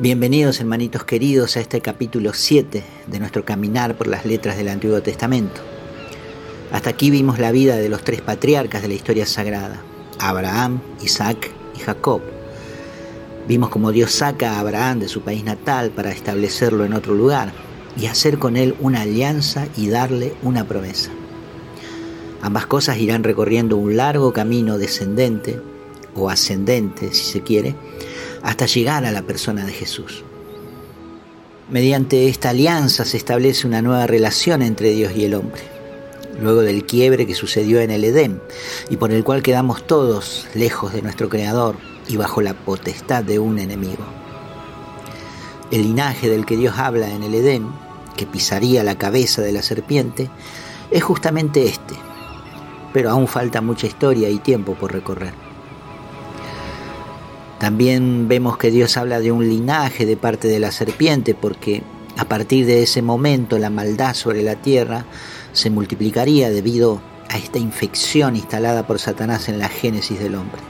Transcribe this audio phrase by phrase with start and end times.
[0.00, 5.00] Bienvenidos hermanitos queridos a este capítulo 7 de nuestro caminar por las letras del Antiguo
[5.02, 5.60] Testamento.
[6.72, 9.80] Hasta aquí vimos la vida de los tres patriarcas de la historia sagrada,
[10.18, 12.22] Abraham, Isaac y Jacob.
[13.46, 17.52] Vimos cómo Dios saca a Abraham de su país natal para establecerlo en otro lugar
[17.96, 21.12] y hacer con él una alianza y darle una promesa.
[22.42, 25.60] Ambas cosas irán recorriendo un largo camino descendente
[26.16, 27.76] o ascendente, si se quiere,
[28.44, 30.22] hasta llegar a la persona de Jesús.
[31.70, 35.62] Mediante esta alianza se establece una nueva relación entre Dios y el hombre,
[36.40, 38.40] luego del quiebre que sucedió en el Edén
[38.90, 43.38] y por el cual quedamos todos lejos de nuestro Creador y bajo la potestad de
[43.38, 44.04] un enemigo.
[45.70, 47.66] El linaje del que Dios habla en el Edén,
[48.14, 50.28] que pisaría la cabeza de la serpiente,
[50.90, 51.94] es justamente este,
[52.92, 55.53] pero aún falta mucha historia y tiempo por recorrer.
[57.58, 61.82] También vemos que Dios habla de un linaje de parte de la serpiente porque
[62.16, 65.04] a partir de ese momento la maldad sobre la tierra
[65.52, 70.60] se multiplicaría debido a esta infección instalada por Satanás en la génesis del hombre,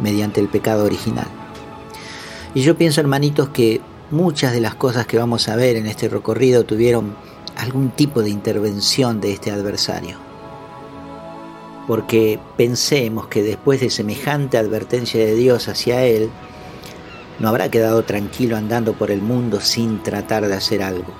[0.00, 1.26] mediante el pecado original.
[2.54, 6.08] Y yo pienso, hermanitos, que muchas de las cosas que vamos a ver en este
[6.08, 7.16] recorrido tuvieron
[7.56, 10.27] algún tipo de intervención de este adversario
[11.88, 16.28] porque pensemos que después de semejante advertencia de Dios hacia él,
[17.38, 21.14] no habrá quedado tranquilo andando por el mundo sin tratar de hacer algo.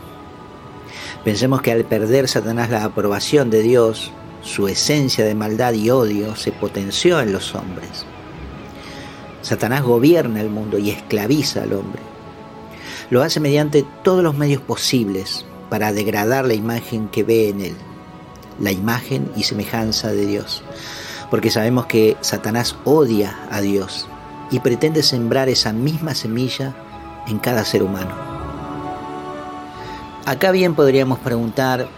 [1.25, 6.37] Pensemos que al perder Satanás la aprobación de Dios, su esencia de maldad y odio
[6.37, 8.05] se potenció en los hombres.
[9.41, 12.03] Satanás gobierna el mundo y esclaviza al hombre.
[13.09, 17.77] Lo hace mediante todos los medios posibles para degradar la imagen que ve en él
[18.61, 20.63] la imagen y semejanza de Dios.
[21.31, 24.09] Porque sabemos que Satanás odia a Dios
[24.51, 26.75] y pretende sembrar esa misma semilla
[27.27, 28.15] en cada ser humano.
[30.25, 31.89] Acá bien podríamos preguntar,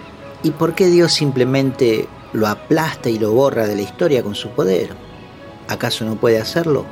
[0.42, 4.50] ¿y por qué Dios simplemente lo aplasta y lo borra de la historia con su
[4.50, 4.94] poder?
[5.69, 6.84] ¿Acaso no puede hacerlo?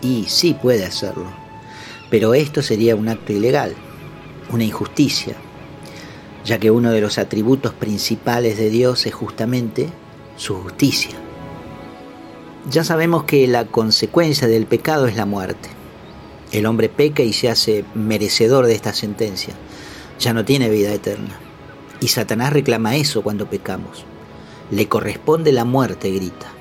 [0.00, 1.26] Y sí puede hacerlo,
[2.10, 3.74] pero esto sería un acto ilegal,
[4.50, 5.34] una injusticia,
[6.44, 9.88] ya que uno de los atributos principales de Dios es justamente
[10.36, 11.12] su justicia.
[12.70, 15.68] Ya sabemos que la consecuencia del pecado es la muerte.
[16.52, 19.54] El hombre peca y se hace merecedor de esta sentencia.
[20.18, 21.38] Ya no tiene vida eterna.
[22.00, 24.04] Y Satanás reclama eso cuando pecamos.
[24.70, 26.57] Le corresponde la muerte, grita.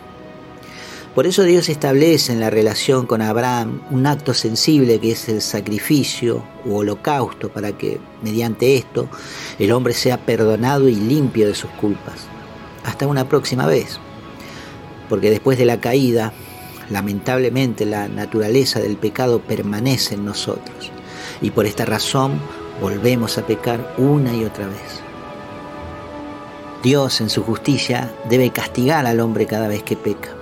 [1.18, 5.42] Por eso Dios establece en la relación con Abraham un acto sensible que es el
[5.42, 9.10] sacrificio u holocausto para que, mediante esto,
[9.58, 12.28] el hombre sea perdonado y limpio de sus culpas.
[12.86, 13.98] Hasta una próxima vez.
[15.10, 16.34] Porque después de la caída,
[16.92, 20.92] lamentablemente la naturaleza del pecado permanece en nosotros.
[21.42, 22.40] Y por esta razón
[22.80, 25.02] volvemos a pecar una y otra vez.
[26.84, 30.37] Dios en su justicia debe castigar al hombre cada vez que peca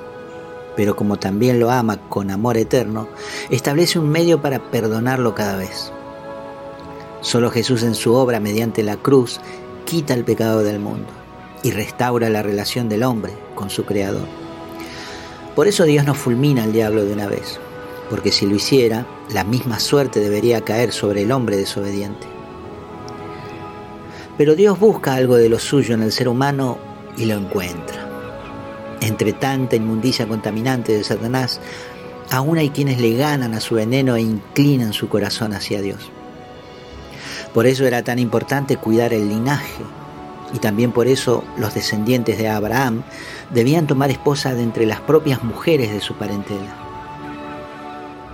[0.75, 3.07] pero como también lo ama con amor eterno,
[3.49, 5.91] establece un medio para perdonarlo cada vez.
[7.21, 9.39] Solo Jesús en su obra mediante la cruz
[9.85, 11.07] quita el pecado del mundo
[11.63, 14.27] y restaura la relación del hombre con su Creador.
[15.55, 17.59] Por eso Dios no fulmina al diablo de una vez,
[18.09, 22.27] porque si lo hiciera, la misma suerte debería caer sobre el hombre desobediente.
[24.37, 26.77] Pero Dios busca algo de lo suyo en el ser humano
[27.17, 28.04] y lo encuentra
[29.05, 31.59] entre tanta inmundicia contaminante de Satanás,
[32.31, 36.11] aún hay quienes le ganan a su veneno e inclinan su corazón hacia Dios.
[37.53, 39.83] Por eso era tan importante cuidar el linaje
[40.53, 43.03] y también por eso los descendientes de Abraham
[43.53, 46.75] debían tomar esposa de entre las propias mujeres de su parentela.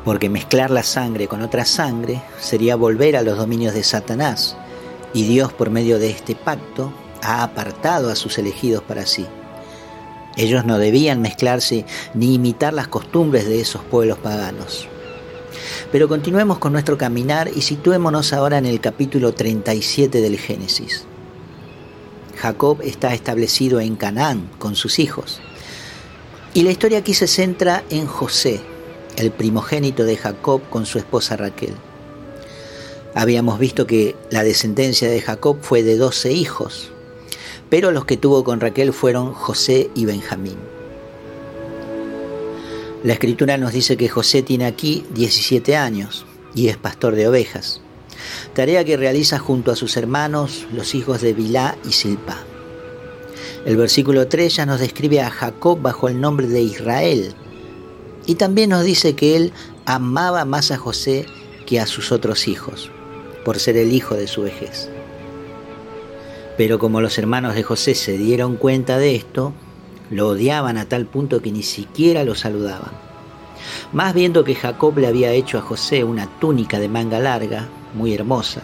[0.04, 4.58] Porque mezclar la sangre con otra sangre sería volver a los dominios de Satanás
[5.14, 9.28] y Dios por medio de este pacto ha apartado a sus elegidos para sí.
[10.42, 11.86] Ellos no debían mezclarse
[12.16, 14.88] ni imitar las costumbres de esos pueblos paganos.
[15.92, 21.06] Pero continuemos con nuestro caminar y situémonos ahora en el capítulo 37 del Génesis.
[22.38, 25.42] Jacob está establecido en Canaán con sus hijos.
[26.56, 28.62] Y la historia aquí se centra en José,
[29.18, 31.76] el primogénito de Jacob con su esposa Raquel.
[33.14, 36.91] Habíamos visto que la descendencia de Jacob fue de 12 hijos,
[37.72, 40.58] pero los que tuvo con Raquel fueron José y Benjamín.
[43.02, 47.80] La escritura nos dice que José tiene aquí 17 años y es pastor de ovejas,
[48.54, 52.44] tarea que realiza junto a sus hermanos, los hijos de Bilá y Silpa.
[53.66, 57.34] El versículo 3 ya nos describe a Jacob bajo el nombre de Israel
[58.26, 59.54] y también nos dice que él
[59.86, 61.26] amaba más a José
[61.66, 62.92] que a sus otros hijos,
[63.46, 64.90] por ser el hijo de su vejez.
[66.58, 69.54] Pero como los hermanos de José se dieron cuenta de esto,
[70.10, 72.92] lo odiaban a tal punto que ni siquiera lo saludaban.
[73.94, 78.14] Más viendo que Jacob le había hecho a José una túnica de manga larga, muy
[78.14, 78.62] hermosa,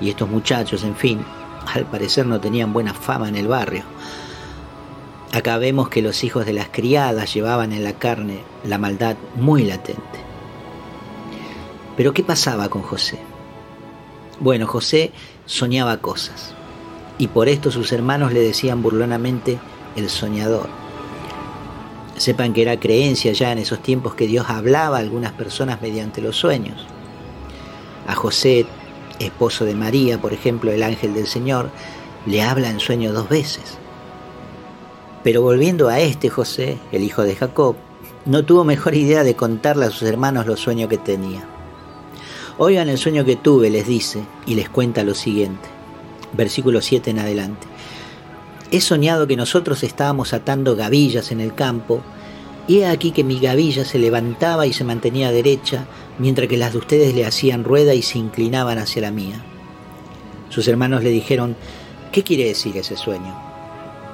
[0.00, 1.20] y estos muchachos, en fin,
[1.74, 3.84] al parecer no tenían buena fama en el barrio.
[5.32, 9.64] Acá vemos que los hijos de las criadas llevaban en la carne la maldad muy
[9.64, 10.20] latente.
[11.96, 13.18] Pero ¿qué pasaba con José?
[14.38, 15.12] Bueno, José
[15.46, 16.54] soñaba cosas,
[17.18, 19.58] y por esto sus hermanos le decían burlonamente
[19.96, 20.68] el soñador.
[22.16, 26.20] Sepan que era creencia ya en esos tiempos que Dios hablaba a algunas personas mediante
[26.20, 26.86] los sueños.
[28.06, 28.66] A José,
[29.18, 31.70] esposo de María, por ejemplo, el ángel del Señor,
[32.24, 33.78] le habla en sueño dos veces.
[35.22, 37.76] Pero volviendo a este José, el hijo de Jacob,
[38.24, 41.44] no tuvo mejor idea de contarle a sus hermanos los sueños que tenía.
[42.58, 45.75] Oigan el sueño que tuve, les dice, y les cuenta lo siguiente.
[46.36, 47.66] Versículo 7 en adelante.
[48.70, 52.02] He soñado que nosotros estábamos atando gavillas en el campo,
[52.68, 55.86] y he aquí que mi gavilla se levantaba y se mantenía derecha,
[56.18, 59.44] mientras que las de ustedes le hacían rueda y se inclinaban hacia la mía.
[60.48, 61.56] Sus hermanos le dijeron,
[62.10, 63.36] ¿qué quiere decir ese sueño?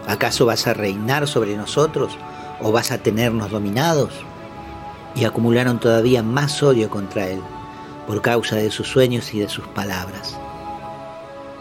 [0.07, 2.13] ¿Acaso vas a reinar sobre nosotros
[2.61, 4.11] o vas a tenernos dominados?
[5.15, 7.41] Y acumularon todavía más odio contra él,
[8.07, 10.39] por causa de sus sueños y de sus palabras.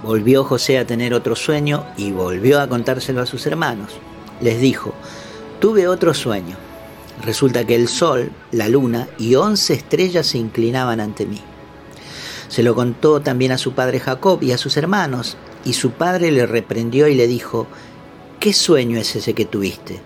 [0.04, 3.92] Volvió José a tener otro sueño y volvió a contárselo a sus hermanos.
[4.42, 4.94] Les dijo,
[5.60, 6.56] tuve otro sueño.
[7.24, 11.40] Resulta que el sol, la luna y once estrellas se inclinaban ante mí.
[12.48, 16.32] Se lo contó también a su padre Jacob y a sus hermanos, y su padre
[16.32, 17.68] le reprendió y le dijo,
[18.40, 20.02] ¿qué sueño es ese que tuviste?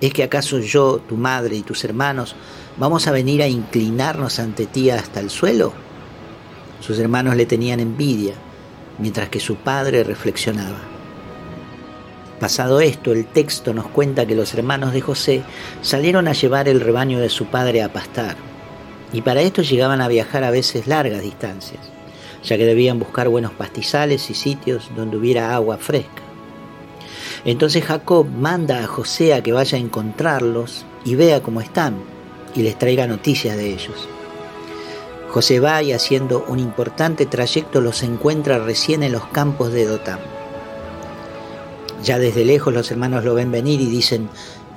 [0.00, 2.34] ¿Es que acaso yo, tu madre y tus hermanos
[2.78, 5.72] vamos a venir a inclinarnos ante ti hasta el suelo?
[6.80, 8.34] Sus hermanos le tenían envidia
[9.00, 10.78] mientras que su padre reflexionaba.
[12.38, 15.42] Pasado esto, el texto nos cuenta que los hermanos de José
[15.82, 18.36] salieron a llevar el rebaño de su padre a pastar,
[19.12, 21.80] y para esto llegaban a viajar a veces largas distancias,
[22.42, 26.22] ya que debían buscar buenos pastizales y sitios donde hubiera agua fresca.
[27.44, 31.96] Entonces Jacob manda a José a que vaya a encontrarlos y vea cómo están
[32.54, 34.08] y les traiga noticias de ellos.
[35.30, 40.18] José va y haciendo un importante trayecto los encuentra recién en los campos de Dotán.
[42.02, 44.28] Ya desde lejos los hermanos lo ven venir y dicen,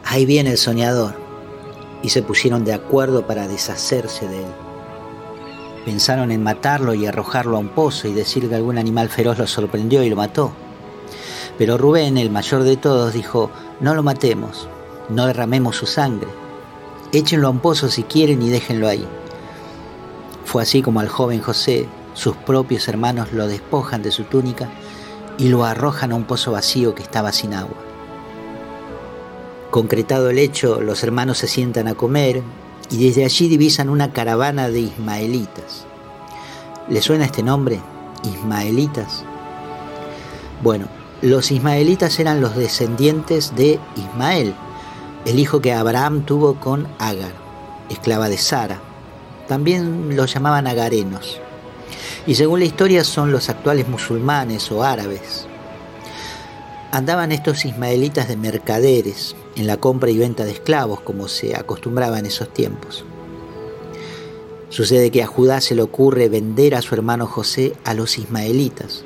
[0.05, 1.15] ahí viene el soñador,
[2.03, 4.51] y se pusieron de acuerdo para deshacerse de él.
[5.85, 9.47] Pensaron en matarlo y arrojarlo a un pozo y decir que algún animal feroz lo
[9.47, 10.51] sorprendió y lo mató.
[11.57, 14.67] Pero Rubén, el mayor de todos, dijo, no lo matemos,
[15.09, 16.29] no derramemos su sangre,
[17.11, 19.07] échenlo a un pozo si quieren y déjenlo ahí.
[20.45, 24.69] Fue así como al joven José sus propios hermanos lo despojan de su túnica
[25.38, 27.78] y lo arrojan a un pozo vacío que estaba sin agua.
[29.72, 32.44] Concretado el hecho, los hermanos se sientan a comer
[32.92, 35.86] y desde allí divisan una caravana de ismaelitas.
[36.88, 37.80] ¿Le suena este nombre?
[38.24, 39.24] Ismaelitas.
[40.62, 40.88] Bueno,
[41.22, 44.54] los ismaelitas eran los descendientes de Ismael,
[45.25, 47.31] el hijo que Abraham tuvo con Agar,
[47.89, 48.80] esclava de Sara,
[49.48, 51.39] también los llamaban agarenos.
[52.25, 55.48] Y según la historia son los actuales musulmanes o árabes.
[56.91, 62.20] Andaban estos ismaelitas de mercaderes en la compra y venta de esclavos como se acostumbraba
[62.20, 63.03] en esos tiempos.
[64.70, 69.03] Sucede que a Judá se le ocurre vender a su hermano José a los ismaelitas.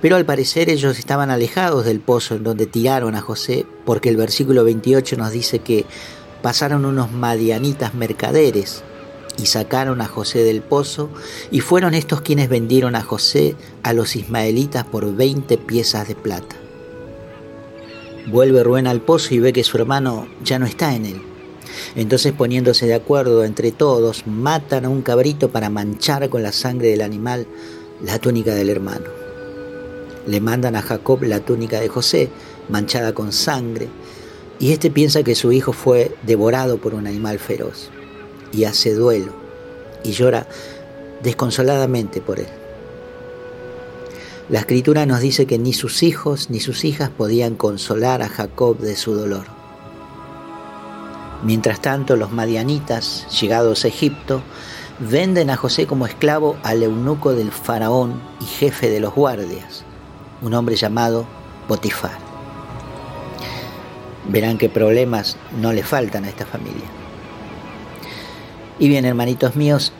[0.00, 4.16] Pero al parecer ellos estaban alejados del pozo en donde tiraron a José, porque el
[4.16, 5.84] versículo 28 nos dice que
[6.42, 8.84] pasaron unos madianitas mercaderes
[9.38, 11.08] y sacaron a José del pozo,
[11.50, 16.56] y fueron estos quienes vendieron a José a los ismaelitas por veinte piezas de plata.
[18.26, 21.22] Vuelve Rubén al pozo y ve que su hermano ya no está en él.
[21.94, 26.88] Entonces poniéndose de acuerdo entre todos, matan a un cabrito para manchar con la sangre
[26.88, 27.46] del animal
[28.02, 29.06] la túnica del hermano.
[30.26, 32.28] Le mandan a Jacob la túnica de José,
[32.68, 33.88] manchada con sangre,
[34.58, 37.90] y éste piensa que su hijo fue devorado por un animal feroz
[38.52, 39.32] y hace duelo
[40.04, 40.46] y llora
[41.22, 42.48] desconsoladamente por él.
[44.48, 48.78] La escritura nos dice que ni sus hijos ni sus hijas podían consolar a Jacob
[48.78, 49.44] de su dolor.
[51.42, 54.42] Mientras tanto, los madianitas, llegados a Egipto,
[54.98, 59.84] venden a José como esclavo al eunuco del faraón y jefe de los guardias,
[60.42, 61.26] un hombre llamado
[61.68, 62.18] Potifar.
[64.28, 66.88] Verán qué problemas no le faltan a esta familia.
[68.78, 69.92] Y bien, hermanitos míos,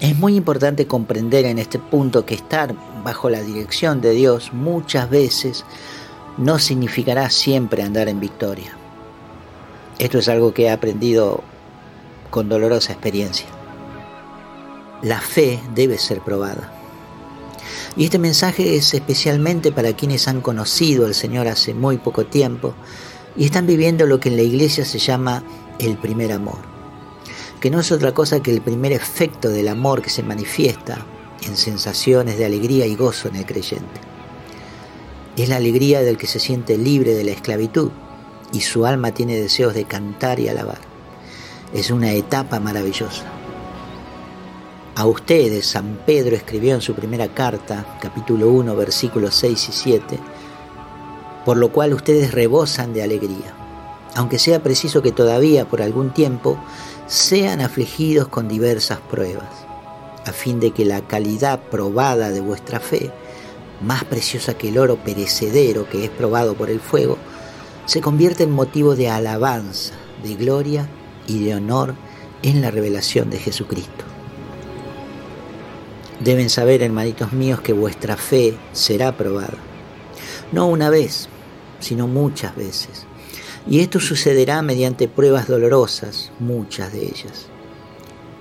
[0.00, 5.08] Es muy importante comprender en este punto que estar bajo la dirección de Dios muchas
[5.08, 5.64] veces
[6.36, 8.76] no significará siempre andar en victoria.
[9.98, 11.44] Esto es algo que he aprendido
[12.30, 13.46] con dolorosa experiencia.
[15.00, 16.72] La fe debe ser probada.
[17.96, 22.74] Y este mensaje es especialmente para quienes han conocido al Señor hace muy poco tiempo
[23.36, 25.44] y están viviendo lo que en la iglesia se llama
[25.78, 26.58] el primer amor,
[27.64, 30.98] que no es otra cosa que el primer efecto del amor que se manifiesta
[31.46, 34.02] en sensaciones de alegría y gozo en el creyente.
[35.38, 37.90] Es la alegría del que se siente libre de la esclavitud
[38.52, 40.76] y su alma tiene deseos de cantar y alabar.
[41.72, 43.24] Es una etapa maravillosa.
[44.94, 50.18] A ustedes San Pedro escribió en su primera carta, capítulo 1, versículos 6 y 7,
[51.46, 53.54] por lo cual ustedes rebosan de alegría,
[54.14, 56.58] aunque sea preciso que todavía por algún tiempo
[57.06, 59.50] sean afligidos con diversas pruebas,
[60.26, 63.10] a fin de que la calidad probada de vuestra fe,
[63.82, 67.18] más preciosa que el oro perecedero que es probado por el fuego,
[67.86, 70.88] se convierta en motivo de alabanza, de gloria
[71.26, 71.94] y de honor
[72.42, 74.04] en la revelación de Jesucristo.
[76.20, 79.58] Deben saber, hermanitos míos, que vuestra fe será probada.
[80.52, 81.28] No una vez,
[81.80, 83.06] sino muchas veces.
[83.66, 87.46] Y esto sucederá mediante pruebas dolorosas, muchas de ellas.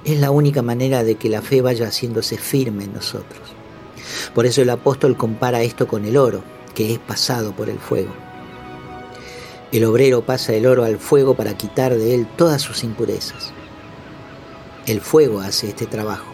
[0.03, 3.42] Es la única manera de que la fe vaya haciéndose firme en nosotros.
[4.36, 6.44] Por eso el apóstol compara esto con el oro,
[6.75, 8.13] que es pasado por el fuego.
[9.72, 13.53] El obrero pasa el oro al fuego para quitar de él todas sus impurezas.
[14.86, 16.34] El fuego hace este trabajo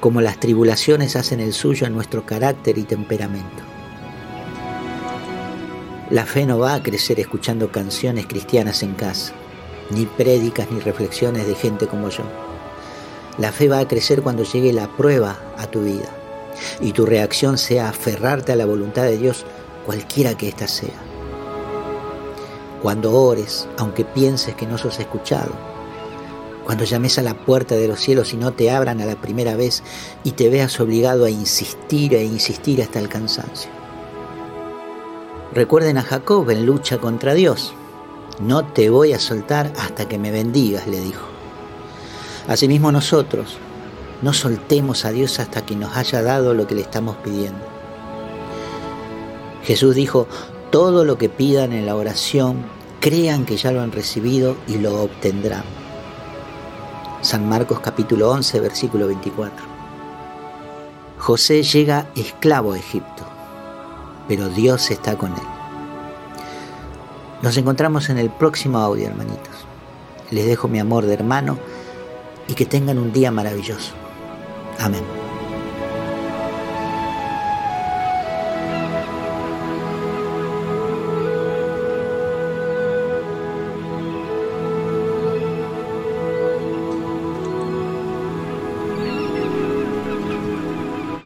[0.00, 3.62] como las tribulaciones hacen el suyo en nuestro carácter y temperamento.
[6.08, 9.32] La fe no va a crecer escuchando canciones cristianas en casa,
[9.90, 12.22] ni prédicas ni reflexiones de gente como yo.
[13.38, 16.08] La fe va a crecer cuando llegue la prueba a tu vida
[16.80, 19.44] y tu reacción sea aferrarte a la voluntad de Dios,
[19.84, 20.94] cualquiera que ésta sea.
[22.82, 25.50] Cuando ores, aunque pienses que no sos escuchado,
[26.64, 29.56] cuando llames a la puerta de los cielos y no te abran a la primera
[29.56, 29.82] vez
[30.22, 33.75] y te veas obligado a insistir e insistir hasta el cansancio.
[35.56, 37.72] Recuerden a Jacob en lucha contra Dios.
[38.40, 41.24] No te voy a soltar hasta que me bendigas, le dijo.
[42.46, 43.56] Asimismo nosotros,
[44.20, 47.64] no soltemos a Dios hasta que nos haya dado lo que le estamos pidiendo.
[49.62, 50.28] Jesús dijo,
[50.70, 52.58] todo lo que pidan en la oración,
[53.00, 55.64] crean que ya lo han recibido y lo obtendrán.
[57.22, 59.64] San Marcos capítulo 11, versículo 24.
[61.16, 63.24] José llega esclavo a Egipto,
[64.28, 65.48] pero Dios está con él.
[67.42, 69.66] Nos encontramos en el próximo audio, hermanitos.
[70.30, 71.58] Les dejo mi amor de hermano
[72.48, 73.92] y que tengan un día maravilloso.
[74.78, 75.25] Amén.